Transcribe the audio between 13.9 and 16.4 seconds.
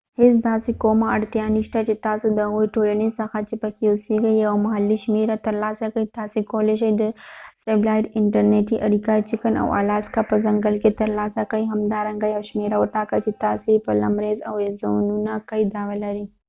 لمریز اریزونا کې دعوه لرئ